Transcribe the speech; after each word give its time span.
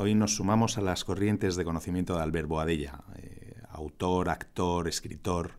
Hoy 0.00 0.14
nos 0.14 0.36
sumamos 0.36 0.78
a 0.78 0.80
las 0.80 1.02
corrientes 1.02 1.56
de 1.56 1.64
conocimiento 1.64 2.14
de 2.14 2.22
Albert 2.22 2.46
Boadella, 2.46 3.00
eh, 3.16 3.56
autor, 3.68 4.28
actor, 4.28 4.86
escritor, 4.86 5.58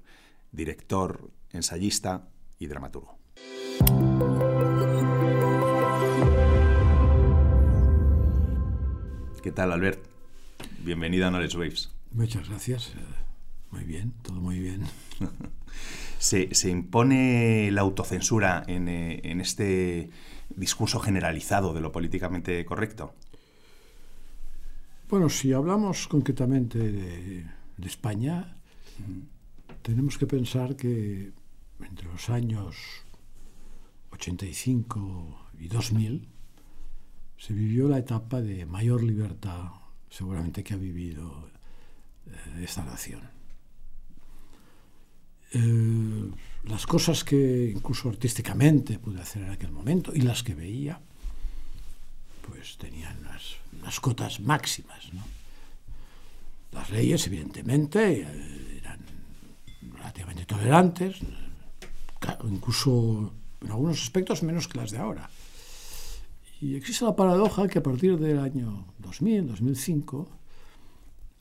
director, 0.54 1.30
ensayista 1.52 2.30
y 2.58 2.68
dramaturgo. 2.68 3.20
¿Qué 9.44 9.52
tal, 9.52 9.74
Albert? 9.74 10.06
Bienvenido 10.86 11.28
a 11.28 11.32
Knowledge 11.32 11.58
Waves. 11.58 11.92
Muchas 12.14 12.48
gracias. 12.48 12.94
Muy 13.72 13.84
bien, 13.84 14.14
todo 14.22 14.40
muy 14.40 14.60
bien. 14.60 14.84
se, 16.18 16.48
impone 16.70 17.72
la 17.74 17.82
autocensura 17.82 18.64
en, 18.68 18.88
eh, 18.88 19.20
en 19.22 19.42
este 19.42 20.12
discurso 20.56 21.02
generalizado 21.02 21.74
de 21.74 21.82
lo 21.82 21.92
políticamente 21.92 22.64
correcto? 22.64 23.14
Bueno, 25.10 25.28
si 25.28 25.54
hablamos 25.54 26.08
concretamente 26.08 26.78
de, 26.78 27.44
España, 27.84 28.56
tenemos 29.82 30.20
que 30.20 30.28
pensar 30.28 30.76
que 30.76 31.32
entre 31.80 32.06
los 32.08 32.30
años 32.30 32.76
85 34.12 35.50
y 35.60 35.68
2000 35.68 36.28
se 37.40 37.54
vivió 37.54 37.88
la 37.90 37.98
etapa 37.98 38.40
de 38.42 38.68
mayor 38.68 39.02
libertad 39.02 39.72
seguramente 40.12 40.64
que 40.64 40.76
ha 40.76 40.78
vivido 40.78 41.50
eh, 42.28 42.64
esta 42.64 42.86
nación. 42.86 43.22
Eh, 45.54 46.32
las 46.66 46.86
cosas 46.86 47.24
que 47.24 47.72
incluso 47.76 48.10
artísticamente 48.10 49.00
pude 49.00 49.22
hacer 49.22 49.42
en 49.42 49.50
aquel 49.50 49.72
momento 49.72 50.14
y 50.14 50.22
las 50.22 50.44
que 50.44 50.54
veía, 50.54 51.02
pues 52.50 52.78
tenían 52.78 53.18
unas, 53.20 54.00
cotas 54.00 54.40
máximas. 54.40 55.10
Las 56.72 56.90
leyes, 56.90 57.26
evidentemente, 57.28 58.22
eran 58.78 59.00
relativamente 59.82 60.46
tolerantes, 60.46 61.18
incluso 62.44 63.34
en 63.62 63.72
algunos 63.72 64.02
aspectos 64.02 64.44
menos 64.44 64.68
que 64.68 64.78
las 64.78 64.92
de 64.92 64.98
ahora. 64.98 65.30
Y 66.62 66.76
existe 66.76 67.06
la 67.06 67.16
paradoja 67.16 67.68
que 67.68 67.80
a 67.80 67.84
partir 67.84 68.18
del 68.18 68.40
año 68.40 68.86
2000, 69.00 69.48
2005, 69.48 70.30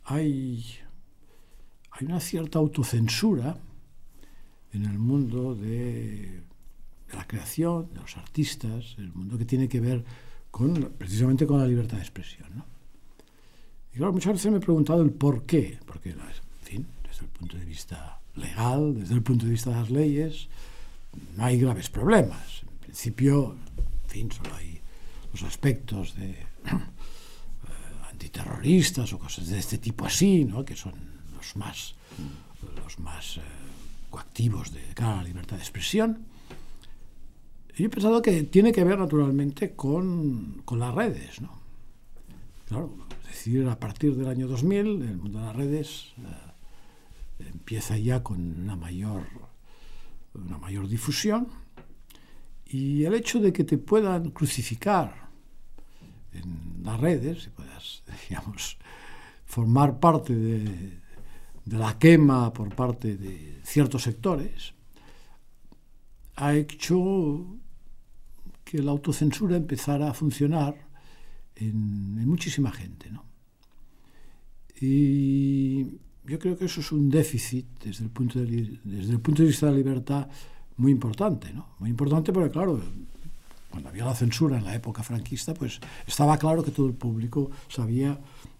hay, 0.04 0.64
hay 1.90 2.06
una 2.06 2.20
cierta 2.20 2.58
autocensura 2.58 3.58
en 4.72 4.84
el 4.84 4.98
mundo 4.98 5.54
de, 5.54 6.42
la 7.12 7.26
creación, 7.26 7.88
de 7.92 8.00
los 8.00 8.16
artistas, 8.16 8.94
el 8.98 9.12
mundo 9.12 9.38
que 9.38 9.44
tiene 9.44 9.68
que 9.68 9.80
ver 9.80 10.04
con, 10.50 10.92
precisamente 10.96 11.46
con 11.46 11.58
la 11.58 11.66
libertad 11.66 11.96
de 11.96 12.02
expresión. 12.02 12.64
Y 13.92 13.96
claro, 13.96 14.12
muchas 14.12 14.34
veces 14.34 14.50
me 14.50 14.58
he 14.58 14.60
preguntado 14.60 15.02
el 15.02 15.10
por 15.10 15.44
qué, 15.44 15.78
porque, 15.86 16.14
fin, 16.62 16.86
desde 17.02 17.24
el 17.24 17.30
punto 17.30 17.56
de 17.56 17.64
vista 17.64 18.20
legal, 18.34 18.94
desde 18.98 19.14
el 19.14 19.22
punto 19.22 19.44
de 19.44 19.52
vista 19.52 19.70
de 19.70 19.76
las 19.76 19.90
leyes, 19.90 20.48
no 21.36 21.44
hay 21.44 21.58
graves 21.58 21.88
problemas. 21.88 22.62
En 22.62 22.78
principio, 22.78 23.56
fin, 24.06 24.30
solo 24.30 24.54
hay 24.54 24.80
los 25.32 25.42
aspectos 25.42 26.14
de 26.16 26.30
eh, 26.30 26.46
antiterroristas 28.10 29.12
o 29.12 29.18
cosas 29.18 29.48
de 29.48 29.58
este 29.58 29.78
tipo 29.78 30.04
así, 30.04 30.44
¿no? 30.44 30.64
que 30.64 30.76
son 30.76 30.94
los 31.36 31.56
más, 31.56 31.94
los 32.82 32.98
más 32.98 33.36
eh, 33.36 33.40
coactivos 34.10 34.72
de 34.72 34.82
cara 34.94 35.14
a 35.14 35.16
la 35.16 35.24
libertad 35.24 35.56
de 35.56 35.62
expresión. 35.62 36.24
Y 37.78 37.84
he 37.84 37.88
pensado 37.88 38.20
que 38.20 38.42
tiene 38.42 38.72
que 38.72 38.82
ver 38.82 38.98
naturalmente 38.98 39.76
con, 39.76 40.62
con 40.64 40.80
las 40.80 40.92
redes. 40.92 41.40
¿no? 41.40 41.60
Claro, 42.66 42.92
es 43.22 43.28
decir, 43.28 43.68
a 43.68 43.78
partir 43.78 44.16
del 44.16 44.26
año 44.26 44.48
2000 44.48 44.78
el 45.02 45.16
mundo 45.16 45.38
de 45.38 45.44
las 45.44 45.54
redes 45.54 46.12
eh, 46.18 47.44
empieza 47.50 47.96
ya 47.96 48.24
con 48.24 48.62
una 48.62 48.74
mayor, 48.74 49.22
una 50.34 50.58
mayor 50.58 50.88
difusión 50.88 51.46
y 52.66 53.04
el 53.04 53.14
hecho 53.14 53.38
de 53.38 53.52
que 53.52 53.62
te 53.62 53.78
puedan 53.78 54.30
crucificar 54.30 55.28
en 56.32 56.82
las 56.82 57.00
redes, 57.00 57.46
y 57.46 57.50
puedas, 57.50 58.02
digamos, 58.28 58.76
formar 59.46 60.00
parte 60.00 60.34
de, 60.34 60.98
de 61.64 61.78
la 61.78 61.96
quema 61.96 62.52
por 62.52 62.74
parte 62.74 63.16
de 63.16 63.60
ciertos 63.62 64.02
sectores, 64.02 64.74
ha 66.34 66.54
hecho 66.54 67.58
que 68.68 68.82
la 68.82 68.90
autocensura 68.90 69.56
empezara 69.56 70.10
a 70.10 70.14
funcionar 70.14 70.76
en, 71.56 72.26
muchísima 72.28 72.70
gente. 72.70 73.10
¿no? 73.10 73.24
Y 74.80 75.84
yo 76.26 76.38
creo 76.38 76.56
que 76.58 76.66
eso 76.66 76.80
es 76.80 76.92
un 76.92 77.08
déficit 77.08 77.66
desde 77.82 78.04
el 78.04 78.10
punto 78.10 78.38
de, 78.40 79.46
vista 79.46 79.66
de 79.66 79.72
la 79.72 79.78
libertad 79.78 80.28
muy 80.76 80.92
importante. 80.92 81.52
¿no? 81.54 81.68
Muy 81.78 81.88
importante 81.88 82.30
porque, 82.30 82.50
claro, 82.50 82.78
cuando 83.70 83.88
había 83.88 84.04
la 84.04 84.14
censura 84.14 84.58
en 84.58 84.64
la 84.64 84.74
época 84.74 85.02
franquista, 85.02 85.54
pues 85.54 85.80
estaba 86.06 86.36
claro 86.36 86.62
que 86.62 86.70
todo 86.70 86.88
el 86.88 86.94
público 86.94 87.50
sabía 87.68 88.18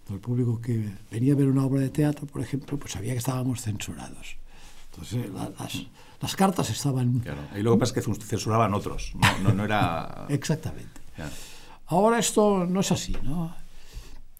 el 0.08 0.20
público 0.20 0.58
que 0.58 0.88
venía 1.10 1.34
a 1.34 1.36
ver 1.36 1.48
una 1.48 1.66
obra 1.66 1.82
de 1.82 1.90
teatro, 1.90 2.26
por 2.26 2.40
ejemplo, 2.40 2.78
pues 2.78 2.94
sabía 2.94 3.12
que 3.12 3.18
estábamos 3.18 3.60
censurados. 3.60 4.38
Entonces, 4.90 5.24
eh, 5.24 5.30
las, 5.32 5.86
las, 6.20 6.36
cartas 6.36 6.70
estaban... 6.70 7.20
Claro. 7.20 7.40
Y 7.56 7.60
luego 7.62 7.78
pasa 7.78 7.94
que 7.94 8.02
censuraban 8.02 8.74
otros, 8.74 9.12
no, 9.42 9.52
no, 9.52 9.64
era... 9.64 10.26
Exactamente. 10.28 11.00
Ahora 11.86 12.18
esto 12.18 12.66
no 12.66 12.80
es 12.80 12.92
así, 12.92 13.16
¿no? 13.22 13.54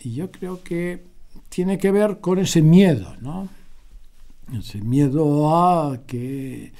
Y 0.00 0.14
yo 0.14 0.30
creo 0.30 0.62
que 0.62 1.04
tiene 1.48 1.78
que 1.78 1.90
ver 1.90 2.20
con 2.20 2.38
ese 2.38 2.62
miedo, 2.62 3.16
¿no? 3.20 3.48
Ese 4.52 4.80
miedo 4.80 5.54
a 5.54 5.98
que 6.06 6.72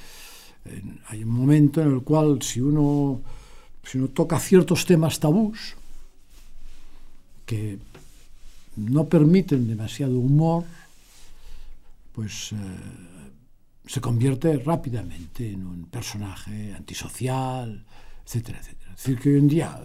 hay 1.07 1.23
un 1.23 1.29
momento 1.29 1.81
en 1.81 1.93
el 1.93 2.01
cual 2.01 2.41
si 2.41 2.61
uno, 2.61 3.21
si 3.83 3.97
uno 3.97 4.07
toca 4.09 4.39
ciertos 4.39 4.85
temas 4.85 5.19
tabús, 5.19 5.75
que 7.45 7.79
no 8.75 9.05
permiten 9.05 9.67
demasiado 9.67 10.19
humor, 10.19 10.63
pues 12.13 12.51
eh, 12.51 12.55
se 13.89 14.01
convierte 14.01 14.55
rápidamente 14.59 15.49
en 15.49 15.65
un 15.65 15.85
personaje 15.85 16.75
antisocial, 16.75 17.83
etcétera, 18.23 18.59
etcétera. 18.59 18.91
Es 18.91 18.97
decir, 18.97 19.19
que 19.19 19.29
hoy 19.29 19.39
en 19.39 19.47
día, 19.47 19.81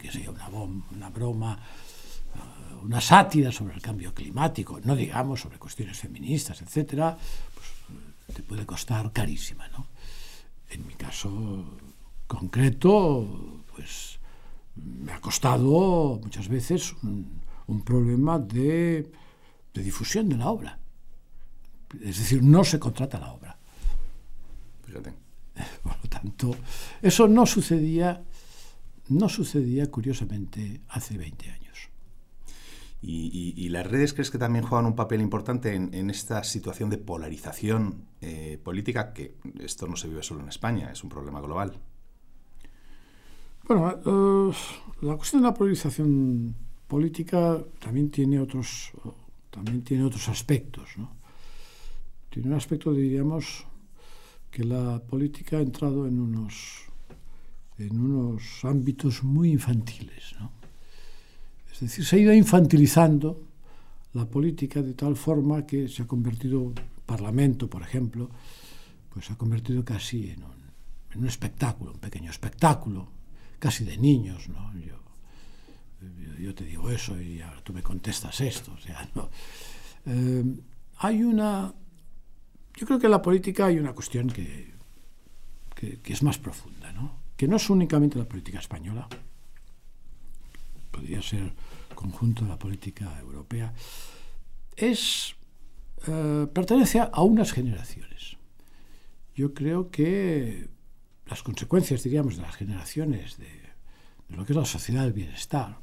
que 0.00 0.12
sea 0.12 0.30
una, 0.30 0.48
una 0.92 1.10
broma, 1.10 1.58
eh, 1.58 2.74
una 2.84 3.00
sátira 3.00 3.50
sobre 3.50 3.74
el 3.74 3.82
cambio 3.82 4.14
climático, 4.14 4.78
no 4.84 4.94
digamos 4.94 5.40
sobre 5.40 5.58
cuestiones 5.58 5.98
feministas, 5.98 6.62
etcétera, 6.62 7.18
pues 7.52 8.36
te 8.36 8.44
puede 8.44 8.64
costar 8.64 9.12
carísima, 9.12 9.66
¿no? 9.70 9.88
En 10.70 10.86
mi 10.86 10.94
caso 10.94 11.80
concreto, 12.28 13.64
pues 13.74 14.20
me 14.76 15.10
ha 15.10 15.20
costado 15.20 16.20
muchas 16.22 16.46
veces 16.46 16.94
un, 17.02 17.82
problema 17.84 18.38
de 18.38 19.10
difusión 19.74 20.28
de 20.28 20.36
la 20.36 20.48
obra. 20.48 20.78
Es 21.94 22.18
decir, 22.18 22.42
no 22.42 22.64
se 22.64 22.78
contrata 22.78 23.18
la 23.18 23.32
obra. 23.32 23.58
Fíjate. 24.84 25.12
Por 25.82 25.96
lo 26.02 26.08
tanto, 26.08 26.56
eso 27.02 27.28
no 27.28 27.46
sucedía, 27.46 28.22
no 29.08 29.28
sucedía 29.28 29.90
curiosamente 29.90 30.80
hace 30.88 31.16
20 31.18 31.50
años. 31.50 31.58
¿Y, 33.00 33.54
y, 33.56 33.68
las 33.68 33.86
redes 33.86 34.12
crees 34.12 34.28
que 34.28 34.38
también 34.38 34.64
juegan 34.64 34.84
un 34.84 34.96
papel 34.96 35.20
importante 35.20 35.72
en, 35.72 35.94
en 35.94 36.10
esta 36.10 36.42
situación 36.42 36.90
de 36.90 36.98
polarización 36.98 38.08
eh, 38.20 38.58
política? 38.62 39.12
Que 39.12 39.36
esto 39.60 39.86
no 39.86 39.94
se 39.94 40.08
vive 40.08 40.24
solo 40.24 40.40
en 40.40 40.48
España, 40.48 40.90
es 40.90 41.04
un 41.04 41.08
problema 41.08 41.40
global. 41.40 41.78
Bueno, 43.68 44.00
uh, 44.04 44.52
la 45.06 45.16
cuestión 45.16 45.42
de 45.42 45.48
la 45.48 45.54
polarización 45.54 46.56
política 46.88 47.62
también 47.78 48.10
tiene 48.10 48.40
otros, 48.40 48.90
también 49.50 49.84
tiene 49.84 50.02
otros 50.02 50.28
aspectos. 50.28 50.88
¿no? 50.96 51.17
Tiene 52.30 52.48
un 52.48 52.54
aspecto, 52.54 52.92
diríamos, 52.92 53.64
que 54.50 54.64
la 54.64 55.00
política 55.00 55.58
ha 55.58 55.60
entrado 55.60 56.06
en 56.06 56.20
unos, 56.20 56.84
en 57.78 58.00
unos 58.00 58.64
ámbitos 58.64 59.22
muy 59.22 59.52
infantiles. 59.52 60.34
¿no? 60.40 60.50
Es 61.72 61.80
decir, 61.80 62.04
se 62.04 62.16
ha 62.16 62.18
ido 62.18 62.34
infantilizando 62.34 63.40
la 64.14 64.26
política 64.26 64.82
de 64.82 64.94
tal 64.94 65.16
forma 65.16 65.66
que 65.66 65.88
se 65.88 66.02
ha 66.02 66.06
convertido, 66.06 66.72
el 66.74 67.02
Parlamento, 67.04 67.68
por 67.68 67.82
ejemplo, 67.82 68.30
pues 69.12 69.26
se 69.26 69.32
ha 69.32 69.36
convertido 69.36 69.84
casi 69.84 70.30
en 70.30 70.42
un, 70.42 70.58
en 71.12 71.20
un 71.20 71.26
espectáculo, 71.26 71.92
un 71.92 71.98
pequeño 71.98 72.30
espectáculo, 72.30 73.08
casi 73.58 73.84
de 73.84 73.96
niños. 73.96 74.48
¿no? 74.48 74.72
Yo, 74.80 74.96
yo 76.38 76.54
te 76.54 76.64
digo 76.64 76.90
eso 76.90 77.20
y 77.20 77.40
ahora 77.40 77.60
tú 77.62 77.72
me 77.72 77.82
contestas 77.82 78.40
esto. 78.40 78.72
O 78.72 78.78
sea, 78.78 79.08
no. 79.14 79.28
Eh, 80.06 80.44
hay 80.98 81.22
una. 81.22 81.72
Yo 82.78 82.86
creo 82.86 83.00
que 83.00 83.06
en 83.06 83.10
la 83.10 83.20
política 83.20 83.66
hay 83.66 83.76
una 83.76 83.92
cuestión 83.92 84.28
que, 84.28 84.72
que, 85.74 86.12
es 86.12 86.22
más 86.22 86.38
profunda, 86.38 86.92
¿no? 86.92 87.18
que 87.36 87.48
no 87.48 87.56
es 87.56 87.68
únicamente 87.70 88.16
la 88.16 88.24
política 88.24 88.60
española, 88.60 89.08
podría 90.92 91.20
ser 91.20 91.52
conjunto 91.96 92.44
de 92.44 92.50
la 92.50 92.56
política 92.56 93.18
europea, 93.18 93.74
es, 94.76 95.34
eh, 96.06 96.46
pertenece 96.52 97.00
a 97.00 97.22
unas 97.22 97.50
generaciones. 97.50 98.36
Yo 99.34 99.54
creo 99.54 99.90
que 99.90 100.68
las 101.26 101.42
consecuencias, 101.42 102.04
diríamos, 102.04 102.36
de 102.36 102.42
las 102.42 102.54
generaciones 102.54 103.38
de, 103.38 103.50
de 104.28 104.36
lo 104.36 104.46
que 104.46 104.52
es 104.52 104.56
la 104.56 104.64
sociedad 104.64 105.02
del 105.02 105.14
bienestar, 105.14 105.80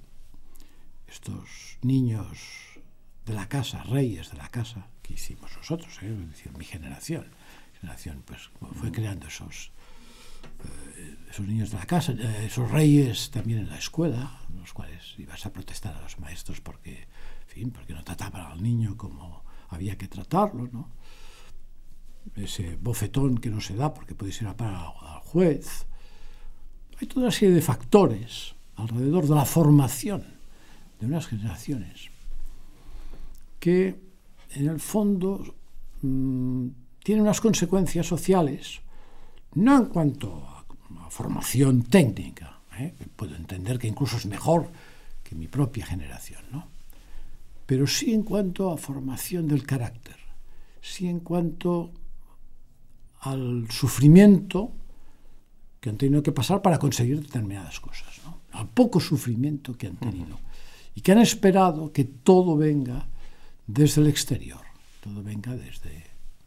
estos 1.09 1.77
niños 1.81 2.74
de 3.25 3.33
la 3.33 3.47
casa, 3.47 3.83
reyes 3.83 4.31
de 4.31 4.37
la 4.37 4.49
casa, 4.49 4.87
que 5.01 5.13
hicimos 5.13 5.51
nosotros, 5.57 5.97
¿eh? 6.01 6.15
es 6.21 6.29
decir, 6.29 6.51
mi 6.57 6.65
generación, 6.65 7.25
generación 7.79 8.23
pues 8.25 8.49
fue 8.75 8.91
creando 8.91 9.27
esos, 9.27 9.71
eh, 10.97 11.15
esos 11.29 11.47
niños 11.47 11.71
de 11.71 11.77
la 11.77 11.85
casa, 11.85 12.13
eh, 12.13 12.45
esos 12.45 12.69
reyes 12.71 13.31
también 13.31 13.59
en 13.59 13.69
la 13.69 13.77
escuela, 13.77 14.39
los 14.59 14.73
cuales 14.73 15.15
ibas 15.17 15.45
a 15.45 15.53
protestar 15.53 15.95
a 15.95 16.01
los 16.01 16.19
maestros 16.19 16.61
porque, 16.61 17.01
en 17.01 17.47
fin, 17.47 17.71
porque 17.71 17.93
no 17.93 18.03
trataban 18.03 18.51
al 18.51 18.61
niño 18.61 18.95
como 18.97 19.43
había 19.69 19.97
que 19.97 20.07
tratarlo, 20.07 20.67
¿no? 20.71 20.89
Ese 22.35 22.75
bofetón 22.77 23.37
que 23.37 23.51
no 23.51 23.61
se 23.61 23.75
da 23.75 23.93
porque 23.93 24.15
puede 24.15 24.33
ir 24.33 24.47
a 24.47 24.57
parar 24.57 24.93
al 24.99 25.19
juez. 25.19 25.85
Hay 26.99 27.07
toda 27.07 27.23
una 27.23 27.31
serie 27.31 27.53
de 27.53 27.61
factores 27.61 28.55
alrededor 28.75 29.27
de 29.27 29.35
la 29.35 29.45
formación 29.45 30.25
de 30.99 31.05
unas 31.05 31.27
generaciones 31.27 32.09
que 33.65 33.95
en 34.51 34.67
el 34.67 34.79
fondo 34.79 35.43
mmm, 36.03 36.67
tienen 37.03 37.23
unas 37.23 37.41
consecuencias 37.41 38.05
sociales, 38.05 38.81
no 39.55 39.75
en 39.75 39.85
cuanto 39.85 40.45
a, 40.45 40.63
a 41.03 41.09
formación 41.09 41.81
técnica, 41.81 42.61
¿eh? 42.77 42.93
puedo 43.15 43.35
entender 43.35 43.79
que 43.79 43.87
incluso 43.87 44.17
es 44.17 44.27
mejor 44.27 44.69
que 45.23 45.33
mi 45.33 45.47
propia 45.47 45.83
generación, 45.83 46.43
¿no? 46.51 46.67
pero 47.65 47.87
sí 47.87 48.13
en 48.13 48.21
cuanto 48.21 48.69
a 48.71 48.77
formación 48.77 49.47
del 49.47 49.65
carácter, 49.65 50.17
sí 50.79 51.07
en 51.07 51.21
cuanto 51.21 51.89
al 53.21 53.65
sufrimiento 53.71 54.73
que 55.79 55.89
han 55.89 55.97
tenido 55.97 56.21
que 56.21 56.31
pasar 56.31 56.61
para 56.61 56.77
conseguir 56.77 57.19
determinadas 57.19 57.79
cosas, 57.79 58.21
¿no? 58.25 58.41
al 58.51 58.69
poco 58.69 58.99
sufrimiento 58.99 59.75
que 59.75 59.87
han 59.87 59.95
tenido 59.95 60.37
y 60.93 61.01
que 61.01 61.13
han 61.13 61.17
esperado 61.17 61.91
que 61.91 62.03
todo 62.03 62.55
venga 62.57 63.07
desde 63.67 64.01
el 64.01 64.07
exterior, 64.07 64.61
todo 65.01 65.23
venga 65.23 65.55
desde, 65.55 66.03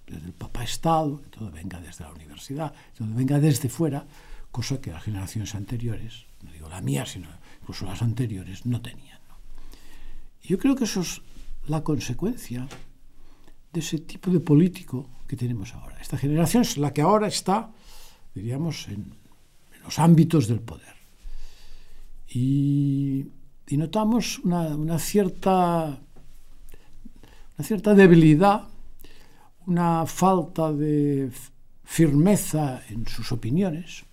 desde 0.06 0.26
el 0.26 0.32
papá 0.32 0.64
Estado, 0.64 1.22
todo 1.30 1.50
venga 1.50 1.80
desde 1.80 2.04
la 2.04 2.12
universidad, 2.12 2.72
todo 2.96 3.08
venga 3.12 3.38
desde 3.38 3.68
fuera, 3.68 4.06
cosa 4.50 4.80
que 4.80 4.90
las 4.90 5.02
generaciones 5.02 5.54
anteriores, 5.54 6.26
no 6.42 6.52
digo 6.52 6.68
la 6.68 6.80
mía, 6.80 7.06
sino 7.06 7.28
incluso 7.60 7.86
las 7.86 8.02
anteriores, 8.02 8.66
no 8.66 8.80
tenían. 8.80 9.18
¿no? 9.28 9.36
Yo 10.42 10.58
creo 10.58 10.76
que 10.76 10.84
eso 10.84 11.00
es 11.00 11.20
la 11.66 11.82
consecuencia 11.82 12.68
de 13.72 13.80
ese 13.80 13.98
tipo 13.98 14.30
de 14.30 14.40
político 14.40 15.08
que 15.26 15.36
tenemos 15.36 15.74
ahora. 15.74 15.98
Esta 16.00 16.16
generación 16.16 16.62
es 16.62 16.78
la 16.78 16.92
que 16.92 17.02
ahora 17.02 17.26
está, 17.26 17.70
diríamos, 18.34 18.88
en, 18.88 19.14
los 19.82 19.98
ámbitos 19.98 20.48
del 20.48 20.60
poder. 20.60 20.94
Y, 22.28 23.26
notamos 23.70 24.38
una 24.40 24.98
cierta 24.98 26.00
una 27.58 27.66
cierta 27.66 27.92
debilidad, 27.92 28.68
una 29.66 30.06
falta 30.06 30.72
de 30.72 31.28
firmeza 31.82 32.82
en 32.88 33.04
sus 33.08 33.32
opiniones, 33.32 34.04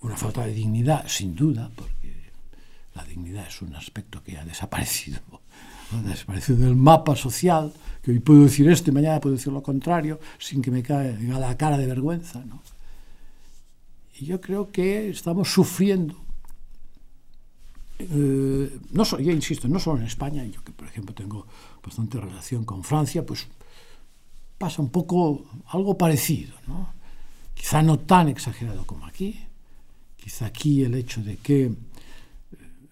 una 0.00 0.14
falta 0.14 0.44
de 0.44 0.52
dignidad, 0.52 1.08
sin 1.08 1.34
duda, 1.34 1.70
porque 1.74 2.30
la 2.94 3.04
dignidad 3.04 3.46
es 3.48 3.62
un 3.62 3.74
aspecto 3.74 4.22
que 4.22 4.36
ha 4.36 4.44
desaparecido, 4.44 5.20
ha 5.92 6.02
desaparecido 6.02 6.58
del 6.58 6.76
mapa 6.76 7.16
social, 7.16 7.72
que 8.02 8.10
hoy 8.10 8.18
puedo 8.18 8.42
decir 8.44 8.68
esto 8.68 8.90
y 8.90 8.94
mañana 8.94 9.18
puedo 9.18 9.36
decir 9.36 9.52
lo 9.52 9.62
contrario, 9.62 10.20
sin 10.38 10.60
que 10.60 10.70
me 10.70 10.82
caiga 10.82 11.38
la 11.38 11.56
cara 11.56 11.78
de 11.78 11.86
vergüenza. 11.86 12.44
¿no? 12.44 12.62
Y 14.18 14.26
yo 14.26 14.42
creo 14.42 14.70
que 14.70 15.08
estamos 15.08 15.50
sufriendo 15.50 16.27
eh, 17.98 18.78
no 18.92 19.04
so, 19.04 19.18
ya 19.18 19.32
insisto, 19.32 19.68
no 19.68 19.78
solo 19.78 19.98
en 19.98 20.06
España, 20.06 20.44
yo 20.44 20.62
que 20.62 20.72
por 20.72 20.86
ejemplo 20.86 21.14
tengo 21.14 21.46
bastante 21.84 22.20
relación 22.20 22.64
con 22.64 22.84
Francia, 22.84 23.26
pues 23.26 23.48
pasa 24.56 24.82
un 24.82 24.90
poco 24.90 25.46
algo 25.66 25.98
parecido, 25.98 26.54
¿no? 26.66 26.92
Quizá 27.54 27.82
no 27.82 27.98
tan 27.98 28.28
exagerado 28.28 28.86
como 28.86 29.06
aquí, 29.06 29.40
quizá 30.16 30.46
aquí 30.46 30.82
el 30.82 30.94
hecho 30.94 31.22
de 31.22 31.36
que 31.38 31.72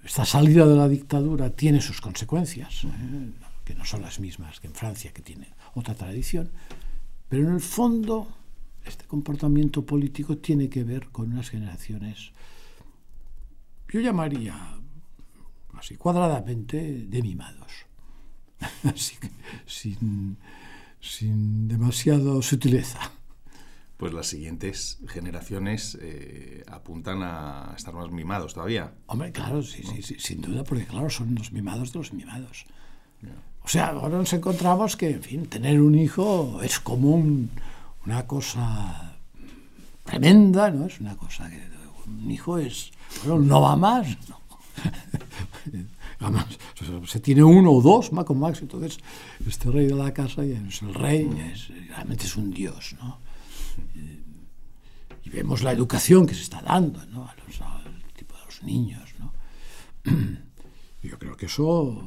esta 0.04 0.24
salida 0.24 0.66
de 0.66 0.76
la 0.76 0.88
dictadura 0.88 1.50
tiene 1.50 1.80
sus 1.80 2.00
consecuencias, 2.00 2.84
¿eh? 2.84 3.30
que 3.64 3.74
no 3.74 3.84
son 3.84 4.02
las 4.02 4.18
mismas 4.20 4.60
que 4.60 4.68
en 4.68 4.74
Francia, 4.74 5.12
que 5.12 5.22
tiene 5.22 5.48
otra 5.74 5.94
tradición, 5.94 6.50
pero 7.28 7.46
en 7.46 7.54
el 7.54 7.60
fondo 7.60 8.28
este 8.84 9.04
comportamiento 9.04 9.84
político 9.84 10.38
tiene 10.38 10.68
que 10.68 10.84
ver 10.84 11.08
con 11.08 11.32
unas 11.32 11.50
generaciones, 11.50 12.30
yo 13.88 14.00
llamaría 14.00 14.76
así 15.78 15.96
cuadradamente 15.96 17.06
de 17.06 17.22
mimados. 17.22 17.86
Así 18.84 19.16
que 19.16 19.30
sin, 19.66 20.38
sin 21.00 21.68
demasiada 21.68 22.40
sutileza. 22.40 23.12
Pues 23.98 24.12
las 24.12 24.26
siguientes 24.26 24.98
generaciones 25.08 25.96
eh, 26.00 26.64
apuntan 26.68 27.22
a 27.22 27.74
estar 27.76 27.94
más 27.94 28.10
mimados 28.10 28.54
todavía. 28.54 28.92
Hombre, 29.06 29.32
claro, 29.32 29.62
sí, 29.62 29.82
sí, 29.82 30.02
sí, 30.02 30.16
sin 30.18 30.40
duda, 30.40 30.64
porque 30.64 30.86
claro, 30.86 31.08
son 31.10 31.34
los 31.34 31.52
mimados 31.52 31.92
de 31.92 31.98
los 31.98 32.12
mimados. 32.12 32.66
Yeah. 33.22 33.32
O 33.62 33.68
sea, 33.68 33.88
ahora 33.88 34.18
nos 34.18 34.32
encontramos 34.32 34.96
que, 34.96 35.10
en 35.10 35.22
fin, 35.22 35.46
tener 35.46 35.80
un 35.80 35.94
hijo 35.94 36.60
es 36.62 36.78
como 36.78 37.10
un, 37.10 37.50
una 38.04 38.26
cosa 38.26 39.16
tremenda, 40.04 40.70
¿no? 40.70 40.86
Es 40.86 41.00
una 41.00 41.16
cosa 41.16 41.50
que 41.50 41.60
un 42.06 42.30
hijo 42.30 42.58
es, 42.58 42.92
bueno, 43.24 43.42
no 43.42 43.60
va 43.62 43.76
más, 43.76 44.06
¿no? 44.28 44.40
Se 47.06 47.20
tiene 47.20 47.42
uno 47.42 47.72
o 47.72 47.82
dos, 47.82 48.10
con 48.24 48.38
Max, 48.38 48.60
entonces 48.62 48.98
este 49.46 49.70
rey 49.70 49.86
de 49.86 49.94
la 49.94 50.12
casa 50.12 50.44
es 50.44 50.82
el 50.82 50.94
rey, 50.94 51.28
es, 51.52 51.68
realmente 51.88 52.24
es 52.24 52.36
un 52.36 52.50
dios, 52.50 52.94
¿no? 53.00 53.18
Y, 53.94 54.26
y 55.26 55.30
vemos 55.30 55.62
la 55.62 55.72
educación 55.72 56.26
que 56.26 56.34
se 56.34 56.42
está 56.42 56.62
dando. 56.62 57.00
A 57.00 57.34
los, 57.46 57.60
los 58.46 58.62
niños, 58.62 59.14
¿no? 59.18 59.32
Yo 61.02 61.18
creo 61.18 61.36
que 61.36 61.46
eso, 61.46 62.02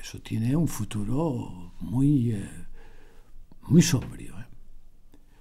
eso 0.00 0.18
tiene 0.20 0.54
un 0.56 0.68
futuro 0.68 1.72
muy, 1.80 2.32
eh, 2.32 2.66
muy 3.62 3.82
sombrío. 3.82 4.38
¿eh? 4.38 4.46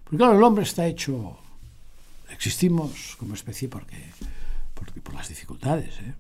Porque 0.04 0.18
claro, 0.18 0.38
el 0.38 0.44
hombre 0.44 0.64
está 0.64 0.88
hecho, 0.88 1.38
existimos 2.30 3.16
como 3.18 3.34
especie 3.34 3.68
porque, 3.68 3.98
porque 4.74 5.02
por 5.02 5.16
las 5.16 5.30
dificultades, 5.30 6.00
¿eh? 6.00 6.14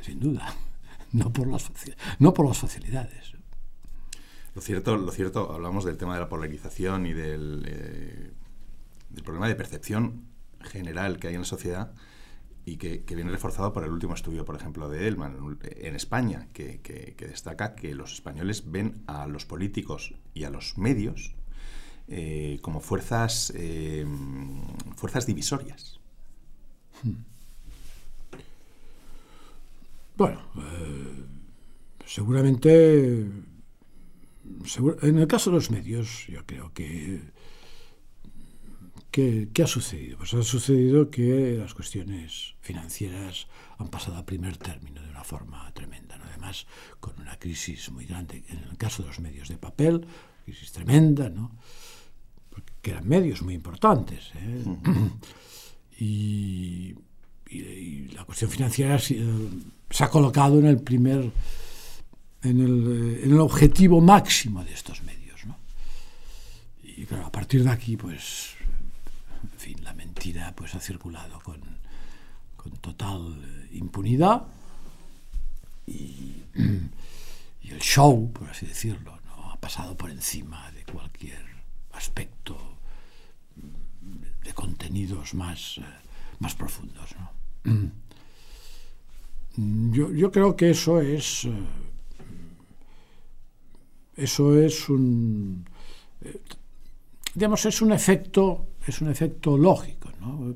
Sin 0.00 0.20
duda, 0.20 0.54
no 1.12 1.32
por 1.32 1.46
las, 1.46 1.70
no 2.18 2.34
por 2.34 2.46
las 2.46 2.58
facilidades. 2.58 3.34
Lo 4.54 4.62
cierto, 4.62 4.96
lo 4.96 5.12
cierto, 5.12 5.52
hablamos 5.52 5.84
del 5.84 5.98
tema 5.98 6.14
de 6.14 6.20
la 6.20 6.28
polarización 6.28 7.04
y 7.06 7.12
del, 7.12 7.64
eh, 7.68 8.32
del 9.10 9.24
problema 9.24 9.48
de 9.48 9.54
percepción 9.54 10.24
general 10.60 11.18
que 11.18 11.28
hay 11.28 11.34
en 11.34 11.42
la 11.42 11.46
sociedad 11.46 11.92
y 12.64 12.78
que, 12.78 13.04
que, 13.04 13.14
viene 13.14 13.30
reforzado 13.30 13.72
por 13.72 13.84
el 13.84 13.90
último 13.90 14.14
estudio, 14.14 14.44
por 14.44 14.56
ejemplo, 14.56 14.88
de 14.88 15.06
Elman 15.06 15.58
en 15.62 15.94
España, 15.94 16.48
que, 16.52 16.80
que, 16.80 17.14
que, 17.16 17.28
destaca 17.28 17.74
que 17.74 17.94
los 17.94 18.14
españoles 18.14 18.70
ven 18.70 19.02
a 19.06 19.26
los 19.26 19.44
políticos 19.44 20.14
y 20.34 20.44
a 20.44 20.50
los 20.50 20.76
medios 20.76 21.36
eh, 22.08 22.58
como 22.62 22.80
fuerzas, 22.80 23.52
eh, 23.56 24.06
fuerzas 24.96 25.26
divisorias. 25.26 25.98
Hmm. 27.02 27.35
Bueno, 30.16 30.40
eh, 30.56 31.24
seguramente, 32.06 33.26
seguro, 34.64 34.96
en 35.02 35.18
el 35.18 35.26
caso 35.26 35.50
de 35.50 35.56
los 35.56 35.70
medios, 35.70 36.26
yo 36.28 36.46
creo 36.46 36.72
que, 36.72 37.20
que, 39.10 39.48
¿qué 39.52 39.62
ha 39.62 39.66
sucedido? 39.66 40.16
Pues 40.16 40.32
ha 40.32 40.42
sucedido 40.42 41.10
que 41.10 41.58
las 41.58 41.74
cuestiones 41.74 42.54
financieras 42.62 43.46
han 43.76 43.88
pasado 43.88 44.16
a 44.16 44.24
primer 44.24 44.56
término 44.56 45.02
de 45.02 45.10
una 45.10 45.22
forma 45.22 45.70
tremenda, 45.74 46.16
¿no? 46.16 46.24
además 46.24 46.66
con 46.98 47.20
una 47.20 47.38
crisis 47.38 47.90
muy 47.90 48.06
grande. 48.06 48.42
En 48.48 48.58
el 48.70 48.78
caso 48.78 49.02
de 49.02 49.08
los 49.08 49.20
medios 49.20 49.48
de 49.48 49.58
papel, 49.58 50.06
crisis 50.44 50.72
tremenda, 50.72 51.28
¿no? 51.28 51.52
Porque 52.48 52.90
eran 52.90 53.06
medios 53.06 53.42
muy 53.42 53.52
importantes. 53.52 54.30
¿eh? 54.34 54.62
Uh 54.64 54.76
-huh. 54.76 55.12
y, 55.98 56.94
y, 57.50 57.58
y, 57.58 58.08
la 58.14 58.24
cuestión 58.24 58.50
financiera 58.50 58.98
se 59.90 60.04
ha 60.04 60.10
colocado 60.10 60.58
en 60.58 60.66
el 60.66 60.80
primer, 60.80 61.30
en 62.42 62.60
el, 62.60 63.20
en 63.22 63.32
el 63.32 63.40
objetivo 63.40 64.00
máximo 64.00 64.64
de 64.64 64.72
estos 64.72 65.02
medios. 65.02 65.44
¿no? 65.46 65.56
Y 66.82 67.04
claro, 67.06 67.26
a 67.26 67.32
partir 67.32 67.64
de 67.64 67.70
aquí, 67.70 67.96
pues, 67.96 68.54
en 69.42 69.58
fin, 69.58 69.84
la 69.84 69.94
mentira 69.94 70.52
pues 70.54 70.74
ha 70.74 70.80
circulado 70.80 71.40
con, 71.40 71.60
con 72.56 72.72
total 72.78 73.68
impunidad 73.72 74.46
show, 77.80 78.32
por 78.32 78.48
así 78.48 78.66
decirlo, 78.66 79.18
¿no? 79.26 79.50
ha 79.52 79.60
pasado 79.60 79.96
por 79.96 80.10
encima 80.10 80.70
de 80.72 80.84
cualquier 80.84 81.44
aspecto 81.92 82.78
de 84.42 84.54
contenidos 84.54 85.34
más, 85.34 85.78
eh, 85.78 85.82
más 86.38 86.54
profundos. 86.54 87.14
¿no? 87.64 87.90
Yo, 89.56 90.12
yo, 90.12 90.30
creo 90.30 90.54
que 90.54 90.70
eso 90.70 91.00
es. 91.00 91.46
Eh, 91.46 91.52
eso 94.16 94.58
es 94.58 94.88
un. 94.88 95.64
Eh, 96.20 96.40
digamos, 97.34 97.64
es 97.64 97.80
un 97.80 97.92
efecto. 97.92 98.66
Es 98.86 99.00
un 99.00 99.10
efecto 99.10 99.56
lógico, 99.56 100.12
¿no? 100.20 100.54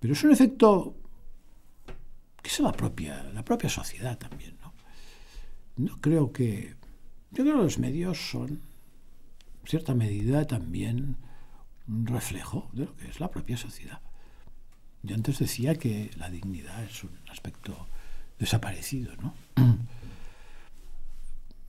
Pero 0.00 0.12
es 0.12 0.24
un 0.24 0.32
efecto 0.32 0.96
que 2.42 2.48
es 2.48 2.60
la 2.60 2.72
propia, 2.72 3.22
la 3.32 3.44
propia 3.44 3.68
sociedad 3.68 4.18
también, 4.18 4.56
¿no? 4.60 4.74
No 5.76 6.00
creo 6.00 6.32
que. 6.32 6.74
Yo 7.30 7.42
creo 7.42 7.56
que 7.56 7.62
los 7.62 7.78
medios 7.78 8.30
son, 8.30 8.48
en 8.50 9.66
cierta 9.66 9.94
medida, 9.94 10.46
también 10.46 11.16
un 11.88 12.06
reflejo 12.06 12.70
de 12.72 12.86
lo 12.86 12.96
que 12.96 13.08
es 13.08 13.20
la 13.20 13.30
propia 13.30 13.56
sociedad. 13.56 14.00
Yo 15.02 15.14
antes 15.14 15.38
decía 15.38 15.74
que 15.74 16.10
la 16.16 16.30
dignidad 16.30 16.82
es 16.84 17.04
un 17.04 17.18
aspecto 17.28 17.86
desaparecido, 18.38 19.12
¿no? 19.16 19.34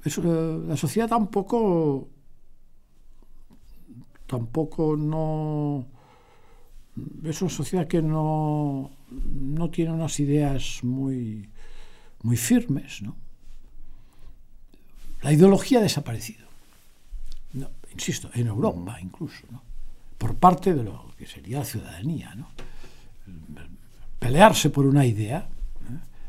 Eso, 0.04 0.22
la 0.68 0.78
sociedad 0.78 1.10
tampoco 1.10 2.10
tampoco 4.28 4.96
no 4.96 5.88
es 7.24 7.42
una 7.42 7.52
sociedad 7.52 7.88
que 7.88 8.02
no, 8.02 8.92
no 9.10 9.70
tiene 9.70 9.92
unas 9.92 10.20
ideas 10.20 10.80
muy, 10.84 11.50
muy 12.22 12.38
firmes, 12.38 13.02
¿no? 13.02 13.16
La 15.22 15.34
ideología 15.34 15.80
ha 15.80 15.82
desaparecido. 15.82 16.46
Insisto, 17.92 18.30
en 18.34 18.48
Europa 18.48 19.00
incluso, 19.02 19.46
¿no? 19.50 19.62
por 20.18 20.36
parte 20.36 20.74
de 20.74 20.84
lo 20.84 21.14
que 21.18 21.26
sería 21.26 21.60
la 21.60 21.66
ciudadanía. 21.66 22.36
¿no? 22.36 22.48
Pelearse 24.20 24.70
por 24.70 24.86
una 24.86 25.06
idea 25.06 25.48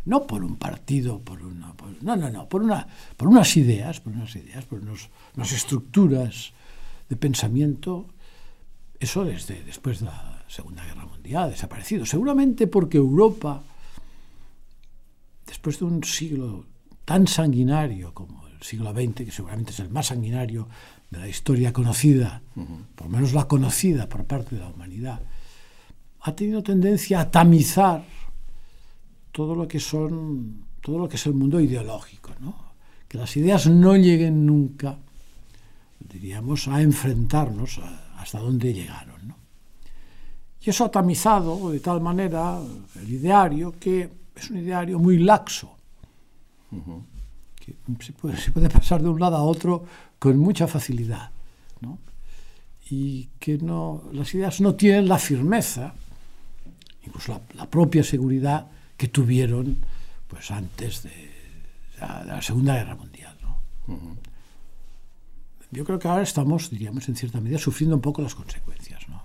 no 0.06 0.26
por 0.26 0.42
un 0.44 0.56
partido, 0.56 1.20
por 1.20 1.42
una, 1.42 1.75
por, 1.75 2.02
no, 2.02 2.16
no, 2.16 2.30
no, 2.30 2.48
por, 2.48 2.62
una, 2.62 2.86
por 3.16 3.28
unas 3.28 3.56
ideas, 3.56 4.00
por 4.00 4.12
unas 4.12 4.34
ideas, 4.36 4.64
por 4.64 4.80
unos, 4.80 5.10
unas 5.36 5.52
estructuras 5.52 6.52
de 7.08 7.16
pensamiento, 7.16 8.06
eso 8.98 9.25
desde 9.25 9.62
después 9.62 10.00
de 10.00 10.06
la 10.06 10.44
Segunda 10.48 10.84
Guerra 10.84 11.06
Mundial 11.06 11.44
ha 11.44 11.48
desaparecido. 11.48 12.06
Seguramente 12.06 12.66
porque 12.68 12.98
Europa, 12.98 13.62
después 15.46 15.78
de 15.80 15.84
un 15.84 16.04
siglo 16.04 16.66
tan 17.04 17.26
sanguinario 17.26 18.14
como 18.14 18.46
el 18.46 18.62
siglo 18.62 18.92
XX, 18.92 19.25
que 19.25 19.32
seguramente 19.32 19.72
es 19.72 19.80
el 19.80 19.90
más 19.90 20.06
sanguinario 20.06 20.68
de 21.10 21.18
la 21.18 21.28
historia 21.28 21.72
conocida, 21.72 22.42
uh 22.54 22.60
-huh. 22.60 22.86
por 22.94 23.06
lo 23.08 23.12
menos 23.12 23.32
la 23.32 23.46
conocida 23.48 24.08
por 24.08 24.25
parte 24.25 24.54
de 24.54 24.62
la 24.62 24.68
humanidad, 24.68 25.20
ha 26.20 26.34
tenido 26.34 26.62
tendencia 26.62 27.20
a 27.20 27.30
tamizar 27.30 28.04
todo 29.37 29.55
lo 29.55 29.69
que 29.69 29.81
son 29.81 30.64
todo 30.81 30.99
lo 30.99 31.09
que 31.11 31.16
es 31.16 31.26
el 31.26 31.35
mundo 31.35 31.61
ideológico, 31.61 32.31
¿no? 32.40 32.55
que 33.07 33.19
las 33.19 33.37
ideas 33.37 33.66
no 33.66 33.95
lleguen 33.95 34.47
nunca, 34.47 34.97
diríamos, 36.00 36.69
a 36.69 36.81
enfrentarnos 36.81 37.78
a, 37.78 38.21
hasta 38.23 38.38
dónde 38.38 38.73
llegaron. 38.73 39.28
¿no? 39.28 39.37
Y 40.64 40.71
eso 40.71 40.87
ha 40.87 40.90
tamizado 40.90 41.71
de 41.71 41.81
tal 41.81 42.00
manera 42.00 42.59
el 42.95 43.12
ideario 43.12 43.75
que 43.78 44.09
es 44.35 44.50
un 44.50 44.57
ideario 44.57 44.99
muy 44.99 45.19
laxo, 45.19 45.76
uh 46.73 46.76
-huh. 46.76 47.02
que 47.57 47.75
se 48.05 48.12
puede, 48.14 48.38
se 48.38 48.52
puede, 48.52 48.71
pasar 48.71 49.02
de 49.02 49.09
un 49.11 49.21
lado 49.21 49.37
a 49.37 49.43
otro 49.43 49.85
con 50.19 50.38
mucha 50.38 50.66
facilidad, 50.66 51.31
¿no? 51.83 51.99
y 52.88 53.28
que 53.38 53.59
no, 53.59 54.05
las 54.12 54.33
ideas 54.33 54.62
no 54.62 54.75
tienen 54.76 55.07
la 55.07 55.19
firmeza, 55.19 55.93
incluso 57.05 57.33
la, 57.33 57.40
la 57.55 57.66
propia 57.69 58.02
seguridad 58.02 58.71
que 58.96 59.08
tuvieron 59.08 59.84
pues 60.28 60.50
antes 60.50 61.02
de, 61.02 61.10
de 61.10 62.26
la 62.26 62.42
Segunda 62.42 62.74
Guerra 62.74 62.94
Mundial. 62.94 63.36
¿no? 63.42 63.60
Uh 63.86 63.98
-huh. 63.98 64.16
Yo 65.70 65.84
creo 65.84 65.98
que 65.98 66.08
ahora 66.08 66.22
estamos, 66.22 66.70
diríamos, 66.70 67.08
en 67.08 67.16
cierta 67.16 67.40
medida, 67.40 67.58
sufriendo 67.58 67.96
un 67.96 68.02
poco 68.02 68.22
las 68.22 68.34
consecuencias. 68.34 69.08
¿no? 69.08 69.22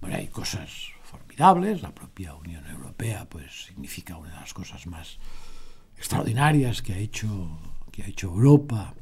Bueno, 0.00 0.16
hay 0.16 0.28
cosas 0.28 0.70
formidables, 1.02 1.82
la 1.82 1.94
propia 1.94 2.34
Unión 2.34 2.66
Europea 2.66 3.26
pues, 3.28 3.66
significa 3.66 4.16
una 4.16 4.30
de 4.30 4.36
las 4.36 4.54
cosas 4.54 4.86
más 4.86 5.18
extraordinarias 5.96 6.82
que 6.82 6.92
ha 6.92 6.98
hecho, 6.98 7.58
que 7.90 8.02
ha 8.02 8.06
hecho 8.06 8.28
Europa 8.28 8.94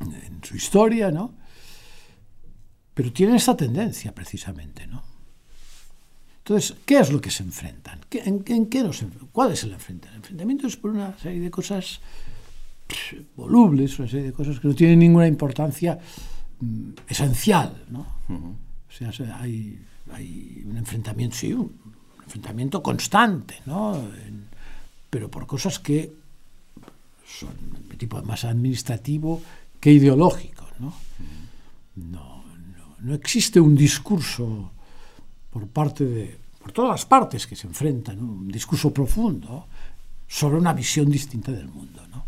en 0.00 0.42
su 0.42 0.56
historia, 0.56 1.10
¿no? 1.10 1.34
Pero 2.94 3.12
tienen 3.12 3.36
esta 3.36 3.56
tendencia 3.56 4.14
precisamente, 4.14 4.86
¿no? 4.86 5.02
Entonces, 6.44 6.76
¿qué 6.84 6.98
es 6.98 7.12
lo 7.12 7.20
que 7.20 7.30
se 7.30 7.42
enfrentan? 7.42 8.00
¿En, 8.10 8.42
en 8.46 8.66
qué 8.66 8.82
nos, 8.82 9.04
¿Cuál 9.30 9.52
es 9.52 9.62
el 9.64 9.72
enfrentamiento? 9.72 10.08
El 10.08 10.16
enfrentamiento 10.22 10.66
es 10.66 10.76
por 10.76 10.90
una 10.90 11.16
serie 11.18 11.40
de 11.40 11.50
cosas 11.50 12.00
volubles, 13.36 13.98
una 13.98 14.08
serie 14.08 14.26
de 14.26 14.32
cosas 14.32 14.58
que 14.58 14.68
no 14.68 14.74
tienen 14.74 14.98
ninguna 14.98 15.26
importancia 15.26 15.98
mm, 16.60 16.90
esencial, 17.08 17.84
¿no? 17.90 18.06
Uh 18.28 18.32
-huh. 18.32 18.54
O 18.88 19.12
sea, 19.12 19.38
hay, 19.40 19.78
hay, 20.12 20.64
un 20.66 20.76
enfrentamiento, 20.76 21.36
sí, 21.36 21.52
un, 21.52 21.60
un 21.60 22.24
enfrentamiento 22.24 22.82
constante, 22.82 23.60
¿no? 23.66 23.96
En, 23.96 24.48
pero 25.08 25.30
por 25.30 25.46
cosas 25.46 25.78
que 25.78 26.12
son 27.26 27.54
de 27.88 27.96
tipo 27.96 28.20
más 28.22 28.44
administrativo 28.44 29.40
que 29.78 29.92
ideológico, 29.92 30.66
¿no? 30.80 30.88
Uh 30.88 30.90
-huh. 30.90 32.10
No, 32.12 32.44
no, 32.76 32.96
no 32.98 33.14
existe 33.14 33.60
un 33.60 33.76
discurso 33.76 34.72
por 35.50 35.66
parte 35.68 36.04
de 36.04 36.38
por 36.60 36.72
todas 36.72 36.90
las 36.90 37.06
partes 37.06 37.46
que 37.46 37.56
se 37.56 37.66
enfrentan, 37.66 38.18
¿no? 38.18 38.32
un 38.32 38.48
discurso 38.48 38.92
profundo 38.92 39.66
sobre 40.28 40.58
una 40.58 40.72
visión 40.72 41.10
distinta 41.10 41.50
del 41.52 41.68
mundo. 41.68 42.06
¿no? 42.08 42.24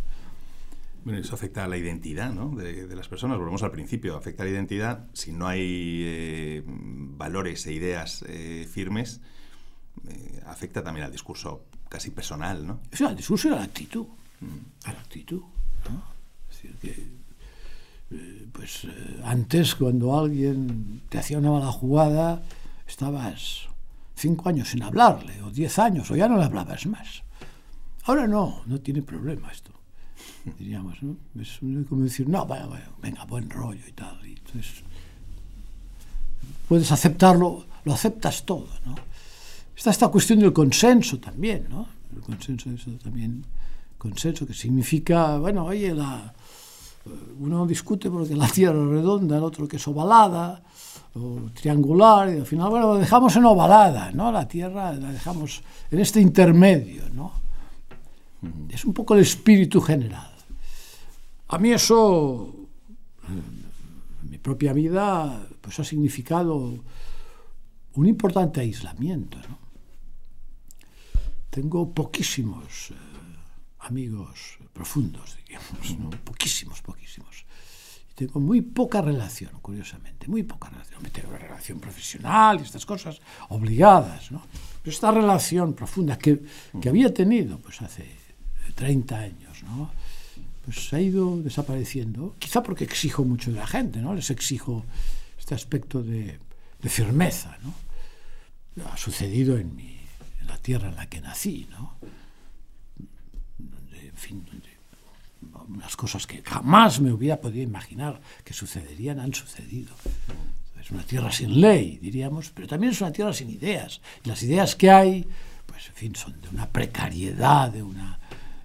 Bueno, 1.04 1.20
eso 1.20 1.34
afecta 1.34 1.64
a 1.64 1.68
la 1.68 1.76
identidad 1.76 2.32
¿no? 2.32 2.48
de, 2.56 2.86
de, 2.86 2.96
las 2.96 3.08
personas. 3.08 3.38
Volvemos 3.38 3.62
al 3.62 3.70
principio. 3.70 4.16
Afecta 4.16 4.42
a 4.42 4.46
la 4.46 4.52
identidad 4.52 5.06
si 5.12 5.32
no 5.32 5.46
hay 5.46 6.02
eh, 6.04 6.62
valores 6.66 7.66
e 7.66 7.72
ideas 7.72 8.24
eh, 8.26 8.66
firmes. 8.70 9.20
Eh, 10.08 10.42
afecta 10.46 10.82
también 10.82 11.04
al 11.04 11.12
discurso 11.12 11.66
casi 11.88 12.10
personal, 12.10 12.66
¿no? 12.66 12.80
Sí, 12.90 13.04
al 13.04 13.14
discurso 13.14 13.48
y 13.48 13.52
a 13.52 13.56
la 13.56 13.64
actitud. 13.64 14.06
Mm. 14.40 14.88
A 14.88 14.92
la 14.94 15.00
actitud. 15.00 15.42
¿no? 15.90 16.02
Es 16.50 16.62
decir, 16.62 16.76
que, 16.80 18.48
pues 18.52 18.86
antes, 19.24 19.74
cuando 19.74 20.18
alguien 20.18 21.02
te 21.10 21.18
hacía 21.18 21.38
una 21.38 21.50
mala 21.50 21.70
jugada, 21.70 22.42
estabas 22.92 23.68
cinco 24.14 24.48
años 24.50 24.68
sin 24.68 24.82
hablarle, 24.82 25.42
o 25.42 25.50
diez 25.50 25.78
años, 25.78 26.10
o 26.10 26.16
ya 26.16 26.28
no 26.28 26.36
le 26.36 26.44
hablabas 26.44 26.86
más. 26.86 27.22
Ahora 28.04 28.26
no, 28.26 28.62
no 28.66 28.80
tiene 28.80 29.02
problema 29.02 29.50
esto, 29.50 29.72
diríamos, 30.58 31.02
¿no? 31.02 31.16
Es 31.40 31.58
como 31.88 32.04
decir, 32.04 32.28
no, 32.28 32.44
vaya, 32.46 32.66
vaya, 32.66 32.88
venga, 33.00 33.24
buen 33.24 33.48
rollo 33.48 33.80
y 33.88 33.92
tal. 33.92 34.18
Entonces, 34.24 34.82
puedes 36.68 36.92
aceptarlo, 36.92 37.64
lo 37.84 37.94
aceptas 37.94 38.44
todo, 38.44 38.68
¿no? 38.84 38.94
Está 39.74 39.90
esta 39.90 40.08
cuestión 40.08 40.40
del 40.40 40.52
consenso 40.52 41.18
también, 41.18 41.66
¿no? 41.70 41.88
El 42.14 42.20
consenso, 42.20 42.70
eso 42.70 42.90
también, 43.02 43.42
consenso, 43.96 44.46
que 44.46 44.52
significa, 44.52 45.38
bueno, 45.38 45.64
oye, 45.64 45.94
la, 45.94 46.34
Uno 47.40 47.66
discute 47.66 48.10
porque 48.10 48.36
la 48.36 48.48
Tierra 48.48 48.80
es 48.80 48.88
redonda, 48.88 49.36
el 49.36 49.42
otro 49.42 49.66
que 49.66 49.76
es 49.76 49.88
ovalada 49.88 50.62
o 51.14 51.50
triangular, 51.52 52.28
y 52.32 52.38
al 52.38 52.46
final, 52.46 52.70
bueno, 52.70 52.86
lo 52.86 52.98
dejamos 52.98 53.34
en 53.36 53.44
ovalada, 53.44 54.12
¿no? 54.12 54.30
La 54.30 54.46
Tierra 54.46 54.92
la 54.92 55.12
dejamos 55.12 55.62
en 55.90 55.98
este 55.98 56.20
intermedio, 56.20 57.08
¿no? 57.10 57.32
Es 58.68 58.84
un 58.84 58.94
poco 58.94 59.14
el 59.14 59.20
espíritu 59.20 59.80
general. 59.80 60.32
A 61.48 61.58
mí 61.58 61.70
eso, 61.70 62.54
en 63.28 64.30
mi 64.30 64.38
propia 64.38 64.72
vida, 64.72 65.46
pues 65.60 65.78
ha 65.80 65.84
significado 65.84 66.74
un 67.94 68.06
importante 68.06 68.60
aislamiento, 68.60 69.38
¿no? 69.48 69.58
Tengo 71.50 71.92
poquísimos 71.92 72.92
eh, 72.92 72.94
amigos 73.80 74.58
profundos, 74.72 75.36
digamos. 75.46 76.20
Poquísimos, 76.24 76.80
poquísimos 76.82 77.44
tengo 78.14 78.40
muy 78.40 78.60
poca 78.60 79.00
relación, 79.00 79.50
curiosamente, 79.60 80.28
muy 80.28 80.42
poca 80.42 80.68
relación. 80.68 81.02
Tengo 81.12 81.30
una 81.30 81.38
relación 81.38 81.80
profesional 81.80 82.60
y 82.60 82.62
estas 82.62 82.84
cosas 82.86 83.20
obligadas. 83.48 84.28
Pero 84.28 84.92
esta 84.92 85.10
relación 85.10 85.74
profunda 85.74 86.18
que, 86.18 86.42
que 86.80 86.88
había 86.88 87.12
tenido 87.12 87.58
pues 87.58 87.80
hace 87.82 88.06
30 88.74 89.18
años, 89.18 89.62
¿no? 89.64 89.90
Pues 90.64 90.92
ha 90.92 91.00
ido 91.00 91.38
desapareciendo, 91.38 92.36
quizá 92.38 92.62
porque 92.62 92.84
exijo 92.84 93.24
mucho 93.24 93.50
de 93.50 93.56
la 93.56 93.66
gente, 93.66 94.00
¿no? 94.00 94.14
Les 94.14 94.30
exijo 94.30 94.84
este 95.38 95.54
aspecto 95.54 96.02
de, 96.02 96.38
firmeza. 96.82 97.58
Ha 98.90 98.96
sucedido 98.96 99.56
en, 99.56 99.74
mi, 99.74 99.98
en 100.40 100.46
la 100.46 100.58
tierra 100.58 100.88
en 100.88 100.96
la 100.96 101.06
que 101.06 101.20
nací, 101.20 101.66
¿no? 101.70 101.96
En 104.12 104.18
fin, 104.18 104.44
unas 105.68 105.96
cosas 105.96 106.26
que 106.26 106.42
jamás 106.42 107.00
me 107.00 107.12
hubiera 107.12 107.40
podido 107.40 107.62
imaginar 107.62 108.20
que 108.44 108.52
sucederían, 108.54 109.20
han 109.20 109.34
sucedido. 109.34 109.94
Es 110.80 110.90
una 110.90 111.04
tierra 111.04 111.30
sin 111.30 111.60
ley, 111.60 111.98
diríamos, 112.00 112.50
pero 112.50 112.66
también 112.66 112.92
es 112.92 113.00
una 113.00 113.12
tierra 113.12 113.32
sin 113.32 113.50
ideas. 113.50 114.00
Y 114.24 114.28
las 114.28 114.42
ideas 114.42 114.74
que 114.74 114.90
hay, 114.90 115.26
pues 115.66 115.88
en 115.88 115.94
fin, 115.94 116.16
son 116.16 116.40
de 116.40 116.48
una 116.48 116.68
precariedad, 116.68 117.70
de, 117.70 117.82
una, 117.82 118.18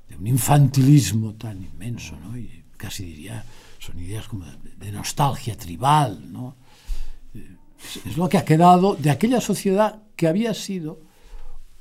de 0.09 0.15
un 0.15 0.25
infantilismo 0.27 1.33
tan 1.35 1.63
inmenso, 1.63 2.17
¿no? 2.19 2.37
Y 2.37 2.63
casi 2.75 3.05
diría, 3.05 3.43
son 3.79 3.99
ideas 3.99 4.27
como 4.27 4.45
de, 4.45 4.91
nostalgia 4.91 5.55
tribal, 5.55 6.31
¿no? 6.31 6.55
Es 8.05 8.17
lo 8.17 8.27
que 8.27 8.37
ha 8.37 8.45
quedado 8.45 8.95
de 8.95 9.11
aquella 9.11 9.39
sociedad 9.39 10.01
que 10.15 10.27
había 10.27 10.53
sido 10.53 10.99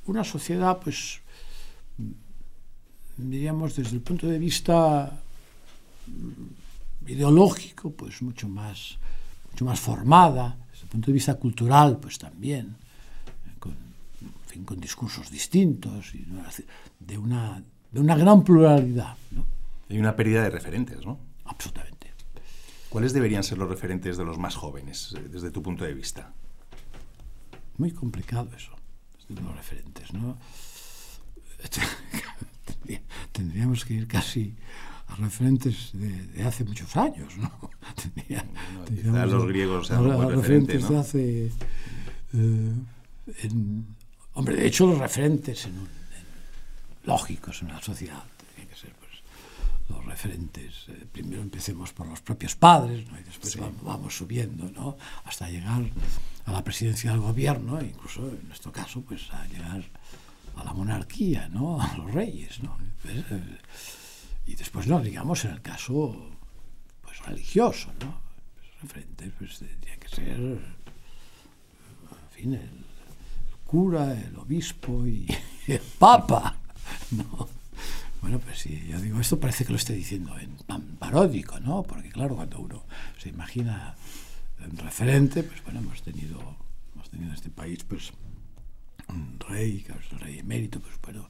una 0.05 0.23
sociedad, 0.23 0.79
pues, 0.79 1.21
diríamos, 3.17 3.77
desde 3.77 3.95
el 3.95 4.03
punto 4.03 4.27
de 4.27 4.39
vista 4.39 5.21
ideológico, 7.07 7.91
pues 7.93 8.23
mucho 8.23 8.49
más, 8.49 8.99
mucho 9.53 9.65
más 9.65 9.81
formada, 9.81 10.57
desde 10.71 10.85
el 10.85 10.89
punto 10.89 11.07
de 11.07 11.13
vista 11.13 11.35
cultural, 11.35 11.99
pues 11.99 12.19
también, 12.19 12.77
con, 13.59 13.73
en 13.73 14.33
fin, 14.47 14.65
con 14.65 14.81
discursos 14.81 15.31
distintos, 15.31 16.15
y 16.15 16.27
de 17.01 17.19
una, 17.19 17.63
de 17.91 18.01
una 18.01 18.17
gran 18.17 18.43
pluralidad. 18.45 19.17
¿no? 19.31 19.47
Hay 19.89 19.99
una 19.99 20.17
pérdida 20.17 20.43
de 20.43 20.51
referentes, 20.51 21.05
¿no? 21.05 21.19
Absolutamente. 21.45 22.13
¿Cuáles 22.89 23.13
deberían 23.13 23.45
ser 23.45 23.59
los 23.59 23.69
referentes 23.69 24.17
de 24.17 24.25
los 24.25 24.39
más 24.39 24.57
jóvenes, 24.57 25.15
eh, 25.17 25.29
desde 25.29 25.51
tu 25.51 25.63
punto 25.63 25.85
de 25.85 25.95
vista? 25.95 26.33
Muy 27.79 27.93
complicado 27.93 28.51
eso, 28.57 28.73
los 29.29 29.55
referentes, 29.55 30.13
¿no? 30.13 30.39
Tendríamos 33.33 33.85
que 33.85 33.95
ir 33.95 34.07
casi 34.07 34.55
a 35.09 35.17
referentes 35.17 35.91
de, 35.93 36.27
de 36.29 36.45
hace 36.45 36.65
muchos 36.65 36.97
años, 36.97 37.37
¿no? 37.37 37.71
Tendría, 38.85 39.27
los 39.27 39.47
griegos 39.47 39.91
a, 39.91 39.99
a 39.99 40.27
referentes 40.27 40.83
¿no? 40.83 40.91
de 40.91 40.99
hace... 40.99 41.47
Eh, 42.35 42.73
en, 43.43 43.87
hombre, 44.35 44.57
de 44.57 44.67
hecho 44.67 44.87
los 44.87 44.99
referentes 44.99 45.67
en 45.67 45.79
un, 45.79 45.87
en, 45.87 47.05
lógicos 47.05 47.63
en 47.63 47.71
una 47.71 47.83
sociedad 47.83 48.23
tienen 48.55 48.69
que 48.69 48.77
ser 48.77 48.93
pues, 48.95 49.13
los 49.89 50.05
referentes. 50.05 50.87
Eh, 50.89 51.07
primero 51.11 51.43
empecemos 51.43 51.93
por 51.93 52.07
los 52.07 52.21
propios 52.21 52.57
padres 52.57 53.09
¿no? 53.11 53.19
y 53.19 53.23
después 53.23 53.53
sí. 53.53 53.61
vamos, 53.61 53.83
vamos, 53.83 54.17
subiendo 54.17 54.71
¿no? 54.71 54.97
hasta 55.25 55.49
llegar 55.49 55.83
a 56.45 56.53
la 56.53 56.63
presidencia 56.63 57.11
del 57.13 57.21
gobierno, 57.21 57.81
e 57.81 57.87
incluso 57.87 58.29
en 58.29 58.47
nuestro 58.49 58.73
caso 58.73 59.03
pues 59.03 59.33
a 59.33 59.47
llegar 59.47 59.85
a 60.57 60.65
la 60.65 60.73
monarquía, 60.73 61.49
¿no? 61.49 61.81
a 61.83 61.97
los 61.97 62.13
reyes. 62.13 62.63
¿no? 62.63 62.77
Pues, 63.03 63.17
eh, 63.31 63.59
y 64.47 64.55
después, 64.55 64.87
no, 64.87 65.01
digamos, 65.01 65.45
en 65.45 65.53
el 65.53 65.63
caso 65.63 66.31
pues, 67.03 67.25
religioso, 67.25 67.93
¿no? 68.01 68.21
Pues, 68.93 69.05
pues 69.39 69.59
tendría 69.59 69.97
que 69.97 70.09
ser, 70.09 70.39
en 70.39 70.61
fin, 72.31 72.55
el, 72.55 72.85
cura, 73.65 74.13
el 74.13 74.37
obispo 74.37 75.07
y, 75.07 75.27
el 75.67 75.81
papa, 75.99 76.57
¿no? 77.11 77.49
Bueno, 78.21 78.39
pues 78.41 78.59
sí, 78.59 78.87
yo 78.89 79.01
digo, 79.01 79.21
esto 79.21 79.39
parece 79.39 79.65
que 79.65 79.71
lo 79.71 79.77
esté 79.77 79.93
diciendo 79.93 80.37
en 80.39 80.57
paródico, 80.99 81.61
¿no? 81.61 81.83
Porque 81.83 82.09
claro, 82.09 82.37
cuando 82.37 82.59
uno 82.59 82.85
se 83.19 83.29
imagina 83.29 83.95
un 84.65 84.77
referente, 84.79 85.43
pues 85.43 85.63
bueno, 85.65 85.81
hemos 85.81 86.03
tenido, 86.03 86.57
hemos 86.95 87.11
tenido 87.11 87.31
en 87.31 87.35
este 87.35 87.51
país, 87.51 87.85
pues, 87.85 88.13
un 89.09 89.39
rey, 89.41 89.81
que 89.83 89.93
es 89.93 90.13
el 90.13 90.21
rey 90.21 90.39
emérito, 90.39 90.81
pues 90.81 90.95
bueno, 91.03 91.29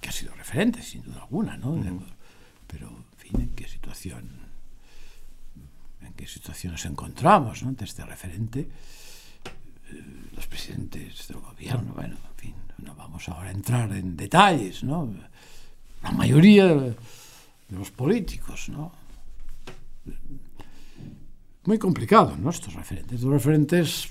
que 0.00 0.08
ha 0.08 0.12
sido 0.12 0.34
referente, 0.34 0.82
sin 0.82 1.02
duda 1.02 1.22
alguna, 1.22 1.56
¿no? 1.56 1.72
Uh 1.72 1.84
-huh. 1.84 2.02
Pero, 2.66 2.88
en 2.88 3.18
fin, 3.18 3.40
¿en 3.40 3.50
qué 3.50 3.66
situación, 3.68 4.28
en 6.02 6.12
qué 6.14 6.26
situación 6.26 6.72
nos 6.72 6.84
encontramos, 6.84 7.62
¿no? 7.62 7.68
Ante 7.68 7.84
este 7.84 8.04
referente, 8.04 8.60
eh, 8.60 10.04
los 10.34 10.46
presidentes 10.46 11.28
del 11.28 11.40
gobierno, 11.40 11.92
bueno, 11.94 12.16
en 12.16 12.36
fin, 12.36 12.54
no 12.78 12.94
vamos 12.94 13.28
ahora 13.28 13.48
a 13.48 13.52
entrar 13.52 13.92
en 13.92 14.16
detalles, 14.16 14.84
¿no? 14.84 15.08
La 16.02 16.12
mayoría 16.12 16.66
de 16.66 16.94
los 17.70 17.90
políticos, 17.90 18.68
¿no? 18.68 18.92
Muy 21.64 21.78
complicado, 21.78 22.36
¿no? 22.36 22.50
Estos 22.50 22.74
referentes. 22.74 23.20
Los 23.20 23.32
referentes, 23.32 24.08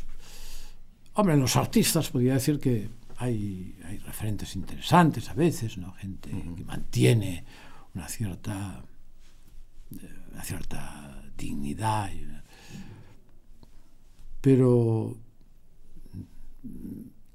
hombre, 1.13 1.37
los 1.37 1.55
artistas 1.55 2.09
podría 2.09 2.33
decir 2.33 2.59
que 2.59 2.89
hay, 3.17 3.77
hay 3.83 3.97
referentes 3.99 4.55
interesantes 4.55 5.29
a 5.29 5.33
veces, 5.33 5.77
¿no? 5.77 5.93
Gente 5.93 6.33
uh 6.33 6.37
-huh. 6.37 6.55
que 6.55 6.63
mantiene 6.63 7.45
una 7.93 8.07
cierta, 8.07 8.85
una 10.31 10.43
cierta 10.43 11.23
dignidad. 11.35 12.11
Pero 14.41 15.17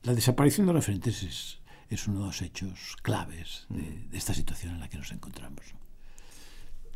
la 0.02 0.14
desaparición 0.14 0.66
de 0.66 0.72
referentes 0.72 1.22
es, 1.22 1.60
es 1.88 2.06
uno 2.06 2.20
de 2.20 2.26
los 2.26 2.42
hechos 2.42 2.96
claves 3.02 3.66
de, 3.68 4.06
de, 4.08 4.18
esta 4.18 4.34
situación 4.34 4.74
en 4.74 4.80
la 4.80 4.88
que 4.88 4.98
nos 4.98 5.10
encontramos. 5.10 5.74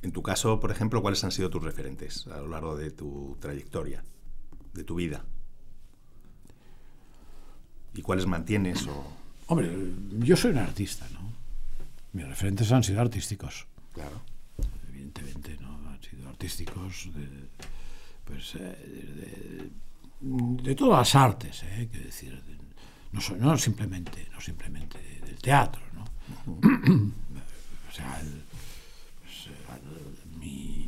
En 0.02 0.12
tu 0.12 0.22
caso, 0.22 0.60
por 0.60 0.70
ejemplo, 0.70 1.02
¿cuáles 1.02 1.24
han 1.24 1.32
sido 1.32 1.50
tus 1.50 1.62
referentes 1.62 2.26
a 2.28 2.38
lo 2.38 2.48
largo 2.48 2.76
de 2.76 2.92
tu 2.92 3.36
trayectoria, 3.40 4.04
de 4.74 4.84
tu 4.84 4.94
vida? 4.94 5.24
¿Y 7.96 8.02
cuáles 8.02 8.26
mantienes? 8.26 8.86
O... 8.86 9.04
Hombre, 9.46 9.70
yo 10.18 10.36
soy 10.36 10.52
un 10.52 10.58
artista, 10.58 11.06
¿no? 11.12 11.32
Mis 12.12 12.26
referentes 12.26 12.70
han 12.72 12.82
sido 12.82 13.00
artísticos. 13.00 13.66
Claro. 13.94 14.20
Evidentemente, 14.88 15.56
¿no? 15.60 15.68
Han 15.88 16.02
sido 16.02 16.28
artísticos 16.28 17.08
de, 17.14 17.28
pues, 18.24 18.54
eh, 18.56 19.70
de, 20.20 20.62
de, 20.62 20.74
todas 20.74 20.98
las 20.98 21.14
artes, 21.14 21.62
¿eh? 21.62 21.88
Quiero 21.90 22.06
decir, 22.06 22.42
de, 22.42 22.56
no, 23.12 23.20
no, 23.38 23.58
simplemente, 23.58 24.28
no 24.32 24.40
simplemente 24.40 24.98
del 25.24 25.38
teatro, 25.38 25.82
¿no? 25.94 26.04
Uh 26.46 26.60
-huh. 26.60 27.12
o 27.88 27.92
sea, 27.92 28.20
el, 28.20 28.42
pues, 29.22 29.46
el, 29.46 30.38
mi, 30.38 30.85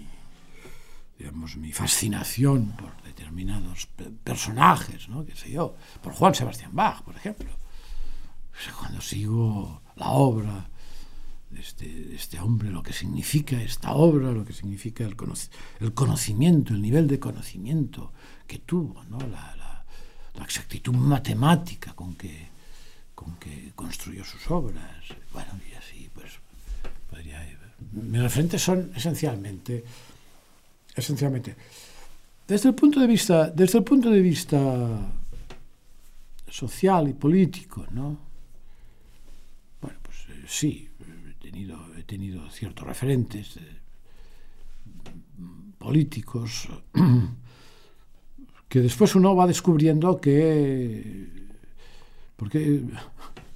digamos, 1.18 1.56
mi 1.56 1.72
fascinación 1.72 2.72
por 2.76 3.02
determinados 3.02 3.88
personajes, 4.22 5.08
¿no? 5.08 5.26
Qué 5.26 5.34
sé 5.34 5.50
yo, 5.50 5.74
por 6.00 6.12
Juan 6.12 6.34
Sebastián 6.34 6.70
Bach, 6.72 7.02
por 7.02 7.16
ejemplo. 7.16 7.50
Cuando 8.78 9.00
sigo 9.00 9.82
la 9.96 10.10
obra 10.10 10.68
de 11.50 11.60
este, 11.60 11.86
de 11.86 12.14
este, 12.14 12.38
hombre, 12.40 12.70
lo 12.70 12.82
que 12.82 12.92
significa 12.92 13.60
esta 13.60 13.92
obra, 13.92 14.30
lo 14.30 14.44
que 14.44 14.52
significa 14.52 15.04
el, 15.04 15.16
el 15.80 15.94
conocimiento, 15.94 16.72
el 16.74 16.82
nivel 16.82 17.08
de 17.08 17.18
conocimiento 17.18 18.12
que 18.46 18.58
tuvo, 18.58 19.02
¿no? 19.04 19.18
la, 19.18 19.56
la, 19.56 19.84
la, 20.34 20.44
exactitud 20.44 20.94
matemática 20.94 21.94
con 21.94 22.14
que, 22.14 22.48
con 23.14 23.36
que 23.36 23.72
construyó 23.74 24.24
sus 24.24 24.50
obras. 24.50 25.04
Bueno, 25.32 25.50
y 25.68 25.74
así, 25.74 26.10
pues, 26.14 26.32
podría... 27.10 27.46
Mis 27.92 28.20
referentes 28.20 28.60
son 28.60 28.90
esencialmente, 28.94 29.84
esencialmente, 30.98 31.56
desde 32.46 32.68
el 32.70 32.74
punto 32.74 33.00
de 33.00 33.06
vista, 33.06 33.50
desde 33.50 33.78
el 33.78 33.84
punto 33.84 34.10
de 34.10 34.20
vista 34.20 35.12
social 36.48 37.08
y 37.08 37.12
político, 37.12 37.86
¿no? 37.90 38.18
Bueno, 39.80 39.98
pues 40.02 40.16
eh, 40.30 40.44
sí, 40.46 40.88
tenido, 41.40 41.78
he 41.96 42.02
tenido 42.02 42.48
ciertos 42.50 42.86
referentes 42.86 43.56
eh, 43.56 43.60
políticos 45.78 46.68
que 48.68 48.80
después 48.80 49.14
uno 49.14 49.34
va 49.34 49.46
descubriendo 49.46 50.20
que 50.20 51.48
porque 52.36 52.82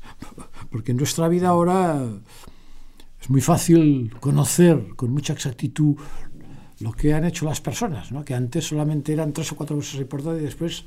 porque 0.71 0.93
en 0.93 0.97
nuestra 0.97 1.29
vida 1.29 1.49
ahora 1.49 2.03
es 3.21 3.31
muy 3.31 3.41
fácil 3.41 4.15
conocer 4.19 4.95
con 4.97 5.13
mucha 5.13 5.33
exactitud 5.33 5.97
lo 6.83 6.93
que 6.93 7.15
han 7.15 7.25
hecho 7.25 7.45
las 7.45 7.61
personas, 7.61 8.11
¿no? 8.11 8.25
que 8.25 8.35
antes 8.35 8.67
solamente 8.67 9.13
eran 9.13 9.33
tres 9.33 9.53
o 9.53 9.57
cuatro 9.57 9.77
cosas 9.77 10.01
importantes 10.01 10.43
y 10.43 10.47
después 10.47 10.85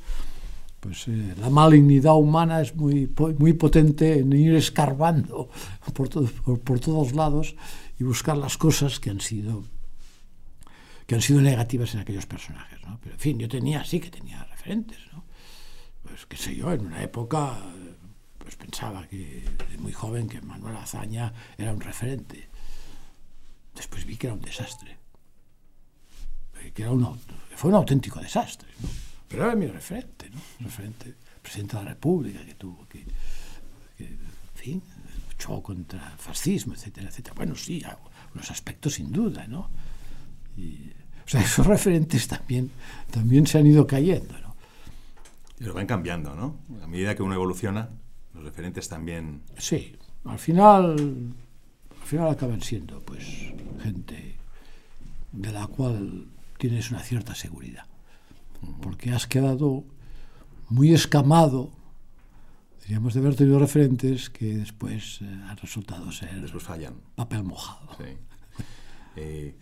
pues 0.80 1.08
eh, 1.08 1.34
la 1.40 1.50
malignidad 1.50 2.16
humana 2.16 2.62
es 2.62 2.76
muy, 2.76 3.12
muy 3.40 3.54
potente 3.54 4.20
en 4.20 4.32
ir 4.34 4.54
escarbando 4.56 5.50
por, 5.94 6.10
por, 6.60 6.80
todos 6.80 7.14
lados 7.14 7.56
y 7.98 8.04
buscar 8.04 8.38
las 8.38 8.58
cosas 8.58 9.00
que 9.00 9.10
han 9.10 9.22
sido 9.22 9.64
que 11.08 11.16
han 11.16 11.22
sido 11.22 11.40
negativas 11.40 11.94
en 11.94 12.02
aquellos 12.02 12.26
personajes. 12.26 12.80
¿no? 12.84 13.00
Pero 13.02 13.14
en 13.14 13.20
fin, 13.20 13.40
yo 13.40 13.48
tenía, 13.48 13.86
sí 13.86 14.00
que 14.00 14.10
tenía 14.10 14.44
referentes. 14.46 15.00
¿no? 15.14 15.24
Pues 16.04 16.26
qué 16.26 16.36
sé 16.36 16.56
yo, 16.56 16.72
en 16.72 16.86
una 16.86 17.02
época 17.02 17.58
pues 18.38 18.56
pensaba 18.56 19.08
que 19.08 19.44
de 19.72 19.78
muy 19.78 19.92
joven 19.92 20.28
que 20.28 20.42
Manuel 20.42 20.76
Azaña 20.76 21.34
era 21.58 21.74
un 21.74 21.82
referente. 21.82 22.48
Después 23.74 24.06
vi 24.06 24.18
que 24.18 24.28
era 24.28 24.36
un 24.36 24.42
desastre. 24.42 25.05
Que, 26.72 26.82
era 26.84 26.92
un, 26.92 27.20
que 27.50 27.56
fue 27.56 27.70
un 27.70 27.76
auténtico 27.76 28.20
desastre. 28.20 28.68
¿no? 28.82 28.90
pero 29.28 29.48
era 29.48 29.56
mi 29.56 29.68
referente, 29.68 30.30
¿no? 30.30 30.40
referente, 30.66 31.14
presidente 31.42 31.76
de 31.78 31.84
la 31.84 31.90
República, 31.90 32.46
que 32.46 32.54
tuvo 32.56 32.88
que, 32.88 33.04
que 33.98 34.06
en 34.06 34.20
fin, 34.54 34.82
luchó 35.30 35.62
contra 35.62 36.12
el 36.12 36.18
fascismo, 36.18 36.74
etcétera, 36.74 37.10
etcétera. 37.10 37.34
Bueno, 37.36 37.56
sí, 37.56 37.84
unos 38.34 38.52
aspectos 38.52 38.94
sin 38.94 39.12
duda, 39.12 39.48
¿no? 39.48 39.70
Y, 40.58 40.90
o 41.26 41.28
sea, 41.28 41.42
esos 41.50 41.66
referentes 41.66 42.28
también, 42.28 42.72
también 43.12 43.48
se 43.48 43.58
han 43.58 43.68
ido 43.68 43.86
cayendo, 43.86 44.40
¿no? 44.40 44.56
Y 45.60 45.66
van 45.70 45.88
cambiando, 45.88 46.36
¿no? 46.36 46.58
A 46.84 46.88
medida 46.88 47.16
que 47.16 47.24
uno 47.24 47.34
evoluciona, 47.34 47.90
los 48.34 48.44
referentes 48.44 48.88
también... 48.90 49.42
Sí, 49.58 49.96
al 50.26 50.40
final, 50.40 50.96
al 52.02 52.08
final 52.08 52.30
acaban 52.30 52.62
siendo, 52.62 53.00
pues, 53.02 53.24
gente 53.82 54.36
de 55.32 55.52
la 55.52 55.68
cual 55.68 56.28
tienes 56.58 56.92
una 56.92 57.00
cierta 57.00 57.36
seguridad. 57.36 57.86
Porque 58.82 59.12
has 59.12 59.28
quedado 59.28 59.84
muy 60.70 60.94
escamado, 60.94 61.72
diríamos, 62.84 63.14
de 63.14 63.20
haber 63.20 63.36
tenido 63.36 63.60
referentes 63.60 64.30
que 64.30 64.58
después 64.58 65.20
eh, 65.22 65.26
han 65.48 65.58
resultado 65.58 66.12
ser 66.12 66.42
Después 66.42 66.64
fallan. 66.64 66.96
papel 67.16 67.44
mojado. 67.44 67.90
Sí. 67.98 68.18
Eh, 69.18 69.56